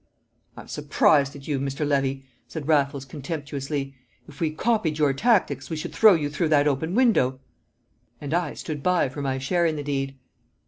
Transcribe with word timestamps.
"I'm 0.57 0.67
surprised 0.67 1.35
at 1.35 1.47
you, 1.47 1.59
Mr. 1.59 1.87
Levy," 1.87 2.25
said 2.47 2.67
Raffles, 2.67 3.05
contemptuously; 3.05 3.93
"if 4.27 4.39
we 4.41 4.49
copied 4.49 4.97
your 4.97 5.13
tactics 5.13 5.69
we 5.69 5.75
should 5.75 5.93
throw 5.93 6.15
you 6.15 6.27
through 6.27 6.49
that 6.49 6.67
open 6.67 6.95
window!" 6.95 7.39
And 8.19 8.33
I 8.33 8.55
stood 8.55 8.81
by 8.81 9.09
for 9.09 9.21
my 9.21 9.37
share 9.37 9.67
in 9.67 9.75
the 9.75 9.83
deed. 9.83 10.17